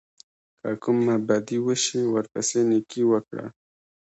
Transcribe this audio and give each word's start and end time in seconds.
که 0.59 0.69
کومه 0.83 1.15
بدي 1.27 1.57
وشي 1.65 2.01
ورپسې 2.13 2.59
نېکي 2.69 3.03
وکړئ. 3.11 3.47